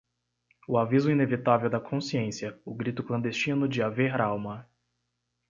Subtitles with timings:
[0.67, 4.67] o aviso inevitável da consciência, o grito clandestino de haver alma